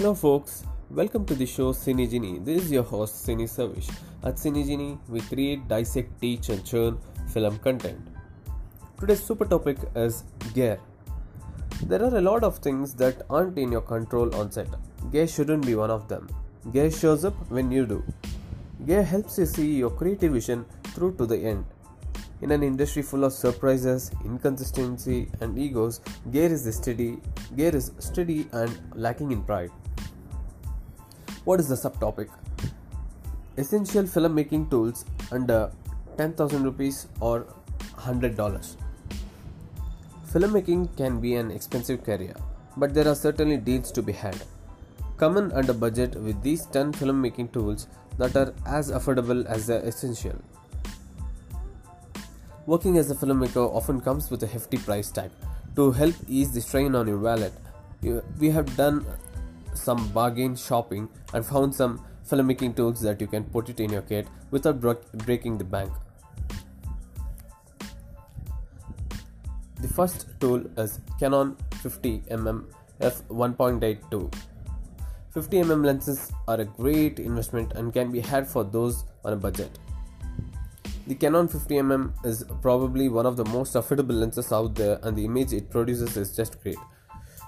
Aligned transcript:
Hello, 0.00 0.14
folks. 0.14 0.64
Welcome 0.88 1.26
to 1.26 1.34
the 1.34 1.44
show 1.44 1.74
Cine 1.74 2.10
Genie. 2.10 2.38
This 2.38 2.62
is 2.62 2.70
your 2.72 2.84
host 2.84 3.16
Cine 3.16 3.42
Sarvesh. 3.54 3.88
At 4.22 4.36
Cine 4.36 4.64
Genie, 4.66 4.98
we 5.10 5.20
create, 5.20 5.68
dissect, 5.68 6.18
teach, 6.22 6.48
and 6.48 6.64
churn 6.64 6.96
film 7.34 7.58
content. 7.58 8.08
Today's 8.98 9.22
super 9.22 9.44
topic 9.44 9.76
is 9.94 10.24
gear. 10.54 10.80
There 11.82 12.02
are 12.02 12.16
a 12.16 12.22
lot 12.22 12.44
of 12.44 12.60
things 12.60 12.94
that 12.94 13.20
aren't 13.28 13.58
in 13.58 13.70
your 13.70 13.82
control 13.82 14.34
on 14.34 14.50
set. 14.50 14.68
Gear 15.12 15.26
shouldn't 15.26 15.66
be 15.66 15.74
one 15.74 15.90
of 15.90 16.08
them. 16.08 16.30
Gear 16.72 16.90
shows 16.90 17.26
up 17.26 17.34
when 17.50 17.70
you 17.70 17.84
do. 17.84 18.02
Gear 18.86 19.02
helps 19.02 19.36
you 19.36 19.44
see 19.44 19.70
your 19.74 19.90
creative 19.90 20.32
vision 20.32 20.64
through 20.94 21.14
to 21.16 21.26
the 21.26 21.36
end. 21.36 21.66
In 22.40 22.52
an 22.52 22.62
industry 22.62 23.02
full 23.02 23.24
of 23.24 23.34
surprises, 23.34 24.10
inconsistency, 24.24 25.28
and 25.42 25.58
egos, 25.58 26.00
Gear 26.30 26.50
is 26.50 26.74
steady. 26.74 27.18
Gear 27.54 27.76
is 27.76 27.92
steady 27.98 28.48
and 28.52 28.80
lacking 28.94 29.30
in 29.30 29.42
pride. 29.42 29.70
What 31.50 31.58
is 31.58 31.66
the 31.66 31.74
subtopic? 31.74 32.28
Essential 33.56 34.04
filmmaking 34.04 34.70
tools 34.70 35.04
under 35.32 35.72
10,000 36.16 36.62
rupees 36.62 37.08
or 37.18 37.44
$100. 37.96 38.76
Filmmaking 40.32 40.96
can 40.96 41.18
be 41.20 41.34
an 41.34 41.50
expensive 41.50 42.04
career, 42.04 42.36
but 42.76 42.94
there 42.94 43.08
are 43.08 43.16
certainly 43.16 43.56
deals 43.56 43.90
to 43.90 44.00
be 44.00 44.12
had. 44.12 44.40
Come 45.16 45.38
in 45.38 45.50
under 45.50 45.72
budget 45.72 46.14
with 46.14 46.40
these 46.40 46.66
10 46.66 46.92
filmmaking 46.92 47.50
tools 47.52 47.88
that 48.16 48.36
are 48.36 48.54
as 48.64 48.92
affordable 48.92 49.44
as 49.46 49.66
the 49.66 49.78
essential. 49.84 50.36
Working 52.66 52.96
as 52.96 53.10
a 53.10 53.16
filmmaker 53.16 53.68
often 53.74 54.00
comes 54.00 54.30
with 54.30 54.44
a 54.44 54.46
hefty 54.46 54.78
price 54.78 55.10
tag. 55.10 55.32
To 55.74 55.90
help 55.90 56.14
ease 56.28 56.52
the 56.52 56.60
strain 56.60 56.94
on 56.94 57.08
your 57.08 57.18
wallet, 57.18 57.52
we 58.38 58.50
have 58.50 58.76
done 58.76 59.04
some 59.80 60.08
bargain 60.08 60.54
shopping 60.54 61.08
and 61.32 61.44
found 61.44 61.74
some 61.74 62.04
filmmaking 62.28 62.76
tools 62.76 63.00
that 63.00 63.20
you 63.20 63.26
can 63.26 63.44
put 63.44 63.68
it 63.68 63.80
in 63.80 63.90
your 63.90 64.02
kit 64.02 64.28
without 64.50 64.80
breaking 65.24 65.58
the 65.58 65.64
bank. 65.64 65.92
The 69.80 69.88
first 69.88 70.26
tool 70.40 70.62
is 70.76 71.00
Canon 71.18 71.56
50mm 71.82 72.64
f1.82. 73.00 74.34
50mm 75.34 75.84
lenses 75.84 76.32
are 76.48 76.60
a 76.60 76.64
great 76.64 77.18
investment 77.18 77.72
and 77.72 77.92
can 77.92 78.10
be 78.10 78.20
had 78.20 78.46
for 78.46 78.62
those 78.64 79.04
on 79.24 79.32
a 79.32 79.36
budget. 79.36 79.78
The 81.06 81.14
Canon 81.14 81.48
50mm 81.48 82.26
is 82.26 82.44
probably 82.60 83.08
one 83.08 83.26
of 83.26 83.36
the 83.36 83.44
most 83.46 83.74
affordable 83.74 84.20
lenses 84.20 84.52
out 84.52 84.74
there, 84.74 85.00
and 85.02 85.16
the 85.16 85.24
image 85.24 85.52
it 85.52 85.70
produces 85.70 86.16
is 86.16 86.36
just 86.36 86.62
great. 86.62 86.76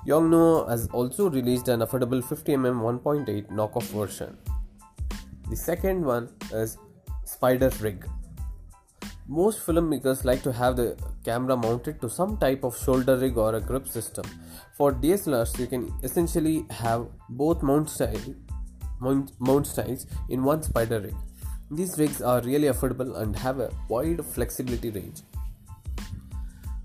Yongnuo 0.07 0.69
has 0.69 0.89
also 0.89 1.31
released 1.31 1.69
an 1.69 1.81
affordable 1.81 2.21
50mm 2.21 3.03
1.8 3.03 3.47
knockoff 3.51 3.85
version. 3.85 4.37
The 5.49 5.55
second 5.55 6.05
one 6.05 6.29
is 6.53 6.77
Spider 7.25 7.71
Rig. 7.81 8.05
Most 9.29 9.65
filmmakers 9.65 10.25
like 10.25 10.43
to 10.43 10.53
have 10.53 10.75
the 10.75 10.97
camera 11.25 11.57
mounted 11.57 12.01
to 12.01 12.11
some 12.11 12.37
type 12.37 12.65
of 12.65 12.77
shoulder 12.77 13.17
rig 13.17 13.39
or 13.39 13.55
a 13.55 13.61
grip 13.61 13.87
system. 13.87 14.25
For 14.77 14.93
DSLRs, 14.93 15.57
you 15.61 15.69
can 15.69 15.95
essentially 16.03 16.67
have 16.71 17.07
both 17.29 17.63
mount, 17.63 17.89
style, 17.89 18.35
mount, 19.01 19.31
mount 19.39 19.69
styles 19.69 20.07
in 20.29 20.43
one 20.43 20.65
spider 20.65 20.99
rig. 20.99 21.15
These 21.71 21.97
rigs 21.97 22.21
are 22.21 22.41
really 22.41 22.67
affordable 22.67 23.17
and 23.19 23.37
have 23.37 23.61
a 23.61 23.71
wide 23.89 24.25
flexibility 24.27 24.91
range. 24.91 25.21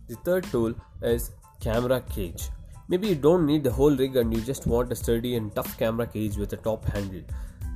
The 0.08 0.16
third 0.18 0.44
tool 0.44 0.76
is 1.02 1.32
camera 1.60 2.02
cage. 2.02 2.50
Maybe 2.90 3.10
you 3.10 3.16
don't 3.16 3.46
need 3.46 3.64
the 3.66 3.72
whole 3.72 3.96
rig 3.96 4.16
and 4.16 4.34
you 4.34 4.40
just 4.42 4.66
want 4.66 4.92
a 4.94 4.96
sturdy 4.96 5.36
and 5.36 5.54
tough 5.54 5.78
camera 5.78 6.08
cage 6.08 6.38
with 6.38 6.54
a 6.54 6.58
top 6.58 6.86
handle. 6.86 7.22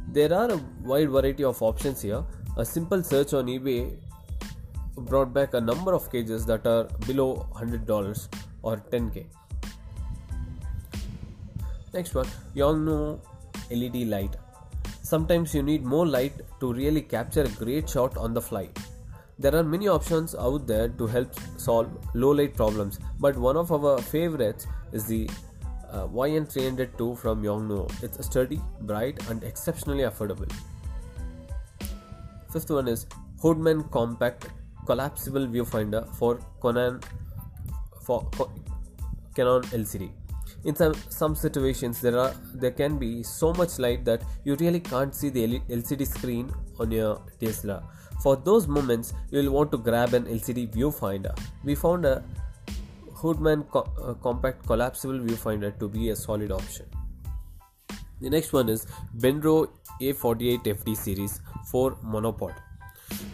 There 0.08 0.34
are 0.34 0.52
a 0.52 0.60
wide 0.84 1.10
variety 1.10 1.44
of 1.44 1.62
options 1.62 2.02
here. 2.02 2.24
A 2.58 2.64
simple 2.64 3.04
search 3.04 3.34
on 3.34 3.48
eBay 3.48 3.98
brought 4.96 5.34
back 5.34 5.54
a 5.54 5.60
number 5.60 5.94
of 5.94 6.10
cages 6.10 6.46
that 6.46 6.66
are 6.66 6.86
below 7.06 7.46
$100 7.54 8.28
or 8.62 8.78
10k. 8.78 9.26
Next 11.94 12.16
one, 12.16 12.28
Yongnuo 12.56 13.20
LED 13.70 14.08
light. 14.08 14.38
Sometimes 15.02 15.54
you 15.54 15.62
need 15.62 15.84
more 15.84 16.08
light 16.08 16.34
to 16.62 16.72
really 16.72 17.02
capture 17.02 17.42
a 17.42 17.50
great 17.50 17.90
shot 17.90 18.16
on 18.16 18.34
the 18.34 18.42
fly. 18.42 18.70
There 19.42 19.56
are 19.56 19.64
many 19.64 19.88
options 19.88 20.36
out 20.36 20.68
there 20.68 20.88
to 20.88 21.08
help 21.08 21.34
solve 21.58 21.90
low 22.14 22.30
light 22.30 22.56
problems, 22.56 23.00
but 23.20 23.36
one 23.36 23.58
of 23.58 23.72
our 23.72 23.98
favorites 24.00 24.68
is 24.94 25.06
the 25.06 25.28
uh, 25.90 26.06
YN302 26.08 27.18
from 27.18 27.42
Yongnuo. 27.42 28.04
It's 28.04 28.24
sturdy, 28.24 28.62
bright, 28.82 29.18
and 29.32 29.44
exceptionally 29.44 30.04
affordable. 30.04 30.52
Fifth 32.54 32.70
one 32.70 32.88
is 32.88 33.08
Hoodman 33.42 33.90
Compact 33.90 34.48
Collapsible 34.86 35.48
Viewfinder 35.48 36.08
for 36.18 36.38
Conan 36.60 37.00
for 38.06 38.30
Canon 39.36 39.64
LCD. 39.80 40.12
In 40.66 40.76
some, 40.76 40.94
some 41.10 41.36
situations, 41.36 42.00
there 42.00 42.20
are 42.20 42.36
there 42.54 42.70
can 42.84 43.00
be 43.00 43.24
so 43.24 43.54
much 43.54 43.80
light 43.80 44.06
that 44.06 44.22
you 44.44 44.56
really 44.58 44.80
can't 44.80 45.16
see 45.16 45.30
the 45.30 45.60
LCD 45.62 46.06
screen 46.06 46.54
on 46.80 46.92
your 46.92 47.20
DSLR. 47.42 47.82
For 48.22 48.36
those 48.36 48.68
moments, 48.68 49.14
you 49.32 49.40
will 49.42 49.52
want 49.52 49.72
to 49.72 49.78
grab 49.78 50.14
an 50.14 50.26
LCD 50.26 50.72
viewfinder. 50.72 51.36
We 51.64 51.74
found 51.74 52.06
a 52.06 52.24
Hoodman 53.14 53.68
co- 53.70 53.88
uh, 54.02 54.14
compact 54.14 54.66
collapsible 54.68 55.20
viewfinder 55.20 55.78
to 55.80 55.88
be 55.88 56.10
a 56.10 56.16
solid 56.16 56.52
option. 56.52 56.86
The 58.22 58.30
next 58.30 58.54
one 58.54 58.70
is 58.70 58.86
Benro 59.18 59.70
A48FD 60.00 60.96
series 60.96 61.42
for 61.72 61.94
monopod. 62.16 62.54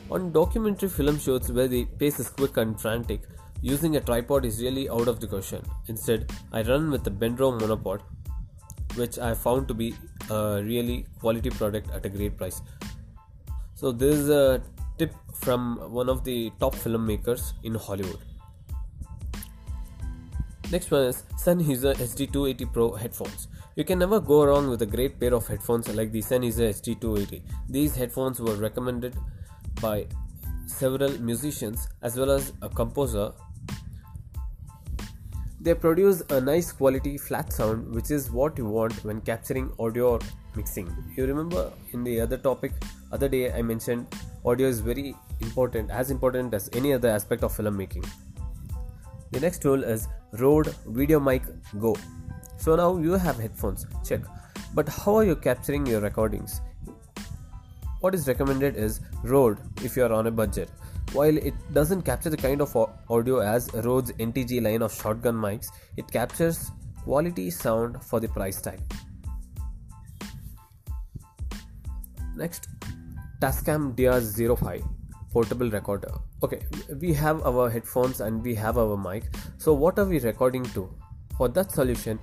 On 0.10 0.32
documentary 0.32 0.88
film 0.88 1.20
shoots 1.20 1.50
where 1.50 1.68
the 1.68 1.84
pace 2.00 2.20
is 2.20 2.30
quick 2.30 2.56
and 2.56 2.80
frantic, 2.80 3.22
using 3.62 3.98
a 3.98 4.02
tripod 4.02 4.46
is 4.46 4.62
really 4.62 4.90
out 4.90 5.10
of 5.10 5.20
the 5.20 5.28
question. 5.28 5.62
Instead, 5.88 6.32
I 6.54 6.62
run 6.62 6.90
with 6.92 7.04
the 7.04 7.12
Benro 7.12 7.60
monopod, 7.60 8.02
which 8.96 9.20
I 9.20 9.34
found 9.34 9.68
to 9.68 9.74
be 9.74 9.94
a 10.30 10.62
really 10.64 11.06
quality 11.20 11.50
product 11.50 11.90
at 11.92 12.06
a 12.06 12.10
great 12.10 12.38
price. 12.38 12.62
So, 13.76 13.92
this 13.92 14.16
is 14.16 14.30
a 14.30 14.62
tip 14.98 15.14
from 15.34 15.78
one 15.92 16.10
of 16.10 16.24
the 16.24 16.52
top 16.60 16.76
filmmakers 16.76 17.54
in 17.64 17.76
Hollywood. 17.76 18.20
Next 20.72 20.92
one 20.92 21.04
is 21.04 21.24
Sennheiser 21.42 21.96
HD280 21.96 22.74
Pro 22.74 22.92
headphones. 22.94 23.48
You 23.76 23.86
can 23.86 24.00
never 24.00 24.20
go 24.20 24.44
wrong 24.44 24.70
with 24.70 24.82
a 24.82 24.86
great 24.86 25.20
pair 25.20 25.34
of 25.34 25.48
headphones 25.48 25.88
like 25.96 26.12
the 26.12 26.22
Sennheiser 26.22 26.70
HD280. 26.70 27.42
These 27.70 27.96
headphones 27.96 28.42
were 28.42 28.56
recommended 28.56 29.16
by 29.82 30.08
several 30.66 31.18
musicians 31.22 31.88
as 32.02 32.18
well 32.18 32.32
as 32.32 32.52
a 32.62 32.70
composer. 32.70 33.32
They 35.62 35.74
produce 35.74 36.22
a 36.30 36.42
nice 36.42 36.72
quality 36.72 37.18
flat 37.18 37.54
sound, 37.54 37.94
which 37.96 38.12
is 38.12 38.30
what 38.30 38.58
you 38.58 38.66
want 38.66 38.94
when 39.06 39.22
capturing 39.22 39.72
audio 39.80 40.12
or 40.14 40.20
mixing. 40.56 40.94
You 41.16 41.26
remember 41.26 41.72
in 41.94 42.04
the 42.04 42.20
other 42.20 42.38
topic, 42.38 42.74
other 43.12 43.30
day 43.30 43.54
I 43.54 43.62
mentioned 43.62 44.08
audio 44.48 44.68
is 44.68 44.80
very 44.80 45.14
important, 45.42 45.92
as 45.92 46.10
important 46.10 46.54
as 46.54 46.70
any 46.74 46.94
other 46.94 47.10
aspect 47.10 47.44
of 47.44 47.56
filmmaking. 47.56 48.08
The 49.32 49.42
next 49.42 49.62
tool 49.62 49.84
is 49.84 50.08
Rode 50.34 50.74
Video 50.86 51.20
Mic 51.20 51.44
Go. 51.80 51.96
So 52.58 52.76
now 52.76 52.98
you 52.98 53.14
have 53.14 53.38
headphones, 53.38 53.86
check. 54.06 54.22
But 54.74 54.88
how 54.88 55.16
are 55.16 55.26
you 55.26 55.36
capturing 55.36 55.86
your 55.86 56.00
recordings? 56.00 56.62
What 58.00 58.16
is 58.16 58.28
recommended 58.28 58.76
is 58.76 59.02
Rode 59.24 59.58
if 59.84 59.98
you 59.98 60.06
are 60.06 60.14
on 60.14 60.28
a 60.28 60.32
budget. 60.32 60.70
While 61.12 61.38
it 61.38 61.54
doesn't 61.74 62.04
capture 62.04 62.30
the 62.30 62.38
kind 62.38 62.62
of 62.62 62.76
audio 63.10 63.40
as 63.40 63.70
Rode's 63.74 64.12
NTG 64.14 64.62
line 64.62 64.82
of 64.82 64.94
shotgun 64.94 65.36
mics, 65.36 65.68
it 65.98 66.10
captures 66.12 66.72
quality 67.04 67.50
sound 67.50 68.02
for 68.04 68.20
the 68.20 68.28
price 68.30 68.62
tag. 68.62 68.80
Next, 72.36 72.68
Tascam 73.42 73.96
DR05 73.96 74.84
portable 75.32 75.70
recorder. 75.70 76.12
Okay, 76.44 76.62
we 77.00 77.14
have 77.14 77.46
our 77.46 77.70
headphones 77.70 78.22
and 78.22 78.44
we 78.44 78.56
have 78.56 78.78
our 78.78 78.98
mic. 78.98 79.26
So, 79.58 79.74
what 79.74 80.00
are 80.00 80.06
we 80.06 80.20
recording 80.20 80.64
to? 80.76 80.90
For 81.38 81.48
that 81.50 81.72
solution, 81.72 82.20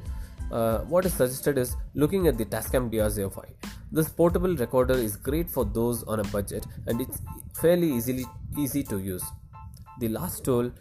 uh, 0.50 0.78
what 0.94 1.06
is 1.06 1.14
suggested 1.14 1.58
is 1.58 1.76
looking 1.94 2.26
at 2.26 2.36
the 2.36 2.44
Tascam 2.44 2.90
DR05. 2.90 3.44
This 3.92 4.08
portable 4.08 4.56
recorder 4.56 4.94
is 4.94 5.16
great 5.16 5.48
for 5.48 5.64
those 5.64 6.02
on 6.04 6.20
a 6.20 6.24
budget 6.24 6.66
and 6.88 7.00
it's 7.00 7.20
fairly 7.60 7.92
easily 7.92 8.24
easy 8.58 8.82
to 8.84 8.98
use. 8.98 9.22
The 10.00 10.08
last 10.08 10.44
tool 10.44 10.72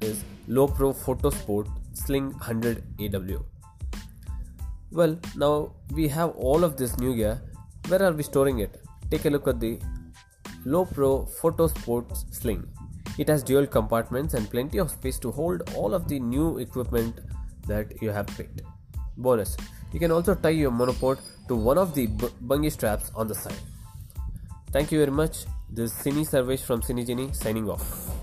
is 0.00 0.24
Lowepro 0.48 0.92
Photosport 1.04 1.68
Sling 1.92 2.32
100 2.32 2.82
AW. 3.00 3.44
Well, 4.90 5.18
now 5.36 5.72
we 5.92 6.08
have 6.08 6.30
all 6.30 6.64
of 6.64 6.76
this 6.76 6.98
new 6.98 7.14
gear. 7.14 7.40
Where 7.86 8.02
are 8.02 8.12
we 8.12 8.24
storing 8.24 8.58
it? 8.58 8.80
Take 9.10 9.24
a 9.24 9.30
look 9.30 9.48
at 9.48 9.58
the 9.58 9.80
Lowepro 10.64 11.28
Photosport 11.40 12.32
Sling. 12.32 12.66
It 13.18 13.28
has 13.28 13.42
dual 13.42 13.66
compartments 13.66 14.34
and 14.34 14.48
plenty 14.48 14.78
of 14.78 14.90
space 14.90 15.18
to 15.20 15.30
hold 15.32 15.68
all 15.74 15.94
of 15.94 16.06
the 16.08 16.20
new 16.20 16.58
equipment 16.58 17.18
that 17.66 18.00
you 18.00 18.10
have 18.10 18.26
picked. 18.28 18.62
Bonus 19.16 19.56
You 19.92 19.98
can 19.98 20.12
also 20.12 20.34
tie 20.34 20.50
your 20.50 20.70
monopod 20.70 21.18
to 21.48 21.56
one 21.56 21.76
of 21.76 21.94
the 21.94 22.06
bungee 22.06 22.70
straps 22.70 23.10
on 23.14 23.26
the 23.26 23.34
side. 23.34 23.60
Thank 24.70 24.92
you 24.92 25.00
very 25.00 25.10
much. 25.10 25.46
This 25.68 25.92
is 25.92 25.98
Cine 26.04 26.24
Sarvesh 26.24 26.60
from 26.60 26.80
Cinegenie 26.80 27.34
signing 27.34 27.68
off. 27.68 28.19